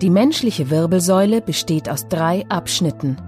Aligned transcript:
Die 0.00 0.08
menschliche 0.08 0.70
Wirbelsäule 0.70 1.42
besteht 1.42 1.90
aus 1.90 2.08
drei 2.08 2.46
Abschnitten. 2.48 3.18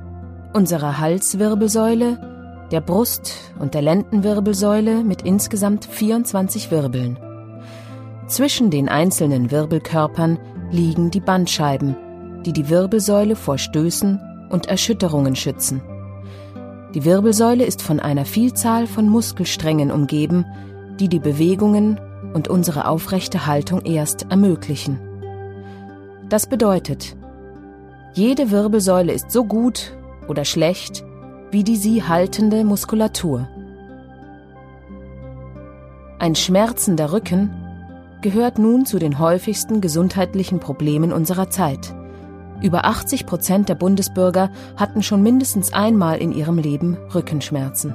Unserer 0.54 0.98
Halswirbelsäule, 0.98 2.66
der 2.70 2.80
Brust- 2.80 3.52
und 3.58 3.74
der 3.74 3.82
Lendenwirbelsäule 3.82 5.04
mit 5.04 5.20
insgesamt 5.20 5.84
24 5.84 6.70
Wirbeln. 6.70 7.18
Zwischen 8.26 8.70
den 8.70 8.88
einzelnen 8.88 9.50
Wirbelkörpern 9.50 10.38
liegen 10.70 11.10
die 11.10 11.20
Bandscheiben, 11.20 11.94
die 12.46 12.54
die 12.54 12.70
Wirbelsäule 12.70 13.36
vor 13.36 13.58
Stößen 13.58 14.48
und 14.48 14.64
Erschütterungen 14.64 15.36
schützen. 15.36 15.82
Die 16.94 17.04
Wirbelsäule 17.04 17.66
ist 17.66 17.82
von 17.82 18.00
einer 18.00 18.24
Vielzahl 18.24 18.86
von 18.86 19.10
Muskelsträngen 19.10 19.90
umgeben, 19.90 20.46
die 20.98 21.10
die 21.10 21.20
Bewegungen 21.20 22.00
und 22.32 22.48
unsere 22.48 22.88
aufrechte 22.88 23.46
Haltung 23.46 23.82
erst 23.82 24.30
ermöglichen. 24.30 25.11
Das 26.32 26.46
bedeutet, 26.46 27.14
jede 28.14 28.50
Wirbelsäule 28.50 29.12
ist 29.12 29.30
so 29.30 29.44
gut 29.44 29.92
oder 30.28 30.46
schlecht 30.46 31.04
wie 31.50 31.62
die 31.62 31.76
sie 31.76 32.02
haltende 32.02 32.64
Muskulatur. 32.64 33.46
Ein 36.18 36.34
schmerzender 36.34 37.12
Rücken 37.12 37.50
gehört 38.22 38.58
nun 38.58 38.86
zu 38.86 38.98
den 38.98 39.18
häufigsten 39.18 39.82
gesundheitlichen 39.82 40.58
Problemen 40.58 41.12
unserer 41.12 41.50
Zeit. 41.50 41.94
Über 42.62 42.86
80 42.86 43.26
Prozent 43.26 43.68
der 43.68 43.74
Bundesbürger 43.74 44.50
hatten 44.78 45.02
schon 45.02 45.22
mindestens 45.22 45.74
einmal 45.74 46.16
in 46.16 46.32
ihrem 46.32 46.56
Leben 46.56 46.96
Rückenschmerzen. 47.14 47.92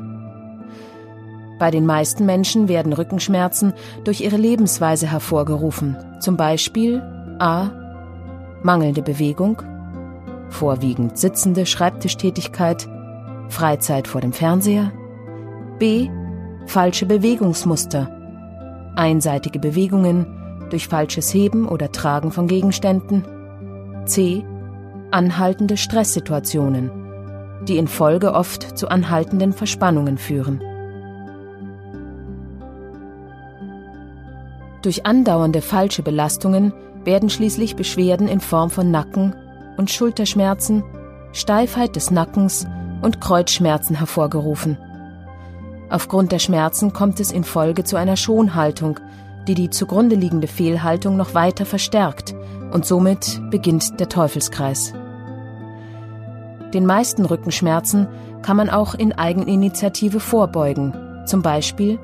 Bei 1.58 1.72
den 1.72 1.88
meisten 1.88 2.28
Menschen 2.28 2.68
werden 2.68 2.94
Rückenschmerzen 2.94 3.74
durch 4.04 4.22
ihre 4.22 4.38
Lebensweise 4.38 5.08
hervorgerufen, 5.08 5.98
zum 6.20 6.38
Beispiel 6.38 7.02
a. 7.40 7.87
mangelnde 8.68 9.02
Bewegung, 9.02 9.62
vorwiegend 10.50 11.18
sitzende 11.18 11.66
Schreibtischtätigkeit, 11.66 12.86
Freizeit 13.48 14.10
vor 14.10 14.20
dem 14.20 14.34
Fernseher, 14.34 14.92
b. 15.80 16.10
falsche 16.66 17.06
Bewegungsmuster, 17.06 18.12
einseitige 18.98 19.60
Bewegungen 19.60 20.28
durch 20.70 20.90
falsches 20.90 21.34
Heben 21.34 21.66
oder 21.66 21.94
Tragen 21.94 22.32
von 22.32 22.48
Gegenständen, 22.48 23.24
c. 24.04 24.44
anhaltende 25.12 25.78
Stresssituationen, 25.78 26.92
die 27.70 27.78
in 27.78 27.88
Folge 27.88 28.34
oft 28.34 28.78
zu 28.78 28.90
anhaltenden 28.90 29.54
Verspannungen 29.54 30.18
führen. 30.18 30.62
Durch 34.82 35.06
andauernde 35.06 35.62
falsche 35.62 36.04
Belastungen 36.04 36.74
werden 37.08 37.30
schließlich 37.32 37.78
Beschwerden 37.78 38.28
in 38.28 38.42
Form 38.42 38.70
von 38.70 38.92
Nacken- 38.92 39.34
und 39.78 39.90
Schulterschmerzen, 39.90 40.84
Steifheit 41.32 41.96
des 41.96 42.12
Nackens 42.12 42.68
und 43.02 43.22
Kreuzschmerzen 43.22 43.96
hervorgerufen. 43.96 44.78
Aufgrund 45.90 46.34
der 46.34 46.40
Schmerzen 46.40 46.92
kommt 46.92 47.22
es 47.22 47.32
in 47.32 47.46
Folge 47.46 47.86
zu 47.86 47.96
einer 47.96 48.18
Schonhaltung, 48.18 49.00
die 49.48 49.56
die 49.56 49.70
zugrunde 49.70 50.18
liegende 50.18 50.48
Fehlhaltung 50.48 51.16
noch 51.16 51.34
weiter 51.34 51.66
verstärkt 51.66 52.36
und 52.74 52.86
somit 52.86 53.42
beginnt 53.50 54.00
der 54.02 54.10
Teufelskreis. 54.10 54.94
Den 56.74 56.86
meisten 56.86 57.24
Rückenschmerzen 57.24 58.08
kann 58.42 58.58
man 58.58 58.70
auch 58.70 58.94
in 58.94 59.14
Eigeninitiative 59.14 60.20
vorbeugen, 60.20 60.94
zum 61.26 61.42
Beispiel 61.42 62.00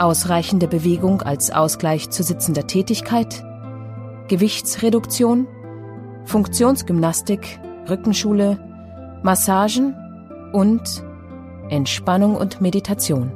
ausreichende 0.00 0.66
Bewegung 0.66 1.22
als 1.22 1.52
Ausgleich 1.52 2.10
zu 2.10 2.24
sitzender 2.24 2.66
Tätigkeit, 2.66 3.44
Gewichtsreduktion, 4.30 5.48
Funktionsgymnastik, 6.24 7.58
Rückenschule, 7.88 8.60
Massagen 9.24 9.96
und 10.52 11.02
Entspannung 11.68 12.36
und 12.36 12.60
Meditation. 12.60 13.32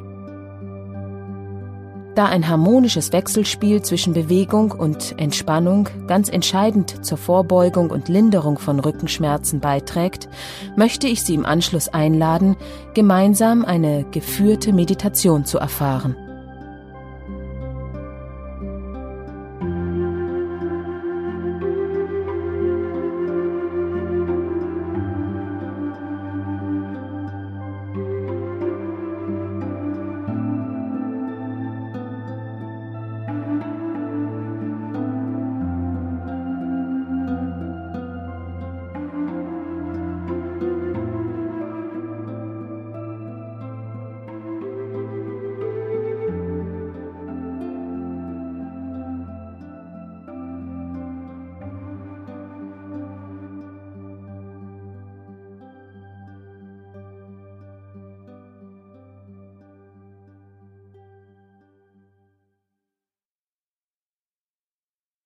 Da 2.14 2.26
ein 2.26 2.46
harmonisches 2.46 3.12
Wechselspiel 3.12 3.82
zwischen 3.82 4.14
Bewegung 4.14 4.70
und 4.70 5.18
Entspannung 5.18 5.88
ganz 6.06 6.28
entscheidend 6.28 7.04
zur 7.04 7.18
Vorbeugung 7.18 7.90
und 7.90 8.08
Linderung 8.08 8.60
von 8.60 8.78
Rückenschmerzen 8.78 9.58
beiträgt, 9.58 10.28
möchte 10.76 11.08
ich 11.08 11.24
Sie 11.24 11.34
im 11.34 11.44
Anschluss 11.44 11.88
einladen, 11.88 12.54
gemeinsam 12.94 13.64
eine 13.64 14.04
geführte 14.12 14.72
Meditation 14.72 15.44
zu 15.44 15.58
erfahren. 15.58 16.14